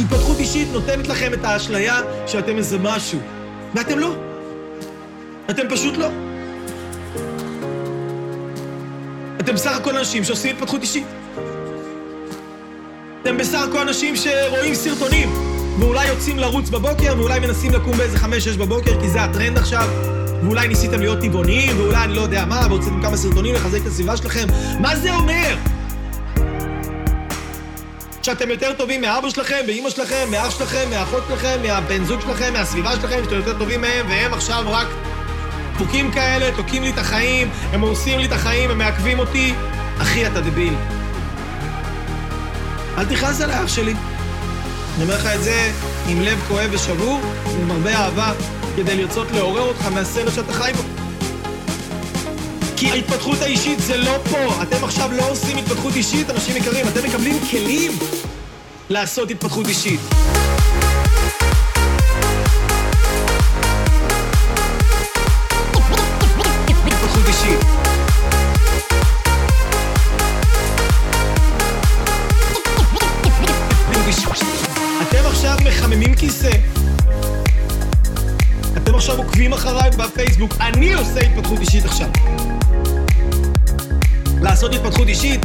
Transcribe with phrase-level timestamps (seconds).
[0.00, 3.18] התפתחות אישית נותנת לכם את האשליה שאתם איזה משהו,
[3.74, 4.14] ואתם לא.
[5.50, 6.08] אתם פשוט לא.
[9.40, 11.06] אתם בסך הכל אנשים שעושים התפתחות אישית.
[13.22, 15.28] אתם בסך הכל אנשים שרואים סרטונים,
[15.78, 19.88] ואולי יוצאים לרוץ בבוקר, ואולי מנסים לקום באיזה חמש-שש בבוקר, כי זה הטרנד עכשיו,
[20.42, 24.16] ואולי ניסיתם להיות טבעוניים, ואולי אני לא יודע מה, והוצאתם כמה סרטונים לחזק את הסביבה
[24.16, 24.46] שלכם.
[24.80, 25.56] מה זה אומר?
[28.28, 32.92] שאתם יותר טובים מאבא שלכם, מאמא שלכם, מאח שלכם, מאחות שלכם, מהבן זוג שלכם, מהסביבה
[32.92, 34.86] שלכם, שאתם יותר טובים מהם, והם עכשיו רק
[35.74, 39.54] דפוקים כאלה, תוקעים לי את החיים, הם הורסים לי את החיים, הם מעכבים אותי.
[39.98, 40.74] אחי, אתה דביל.
[42.98, 43.94] אל תכעס עליי, אח שלי.
[44.96, 45.72] אני אומר לך את זה
[46.08, 47.20] עם לב כואב ושבור,
[47.62, 48.32] עם הרבה אהבה,
[48.76, 50.82] כדי לרצות לעורר אותך מהסרט שאתה חי בו.
[52.76, 54.62] כי ההתפתחות האישית זה לא פה.
[54.62, 54.97] אתם עכשיו
[55.98, 56.88] אישית, אנשים יקרים.
[56.88, 57.92] אתם מקבלים כלים
[58.90, 60.00] לעשות התפתחות אישית.
[75.02, 76.50] אתם עכשיו מחממים כיסא.
[78.76, 80.54] אתם עכשיו עוקבים אחריי בפייסבוק.
[80.60, 82.08] אני עושה התפתחות אישית עכשיו.
[84.42, 85.40] לעשות התפתחות אישית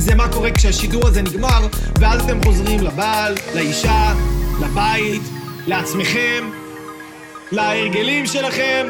[0.00, 1.66] זה מה קורה כשהשידור הזה נגמר,
[1.98, 4.14] ואז אתם חוזרים לבעל, לאישה,
[4.60, 5.22] לבית,
[5.66, 6.50] לעצמכם,
[7.52, 8.86] להרגלים שלכם,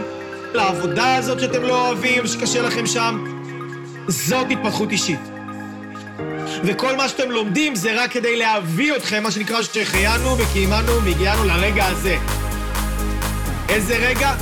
[0.55, 3.25] לעבודה הזאת שאתם לא אוהבים, שקשה לכם שם.
[4.09, 5.21] זאת התפתחות אישית.
[6.65, 11.87] וכל מה שאתם לומדים זה רק כדי להביא אתכם, מה שנקרא שהחיינו וקיימנו והגיענו לרגע
[11.87, 12.17] הזה.
[13.69, 14.35] איזה רגע?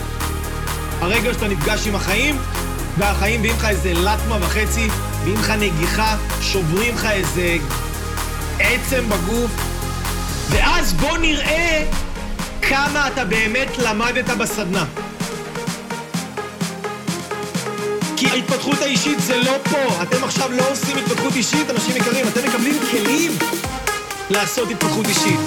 [1.00, 2.38] הרגע שאתה נפגש עם החיים,
[2.98, 4.88] והחיים מביאים לך איזה לטמה וחצי,
[5.20, 7.56] מביאים לך נגיחה, שוברים לך איזה
[8.58, 9.50] עצם בגוף,
[10.50, 11.84] ואז בוא נראה
[12.62, 14.84] כמה אתה באמת למדת בסדנה.
[18.16, 20.02] כי ההתפתחות האישית זה לא פה.
[20.02, 22.28] אתם עכשיו לא עושים התפתחות אישית, אנשים יקרים.
[22.28, 23.32] אתם מקבלים כלים
[24.30, 25.40] לעשות התפתחות אישית.